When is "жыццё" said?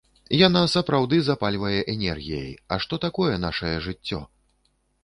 3.91-4.27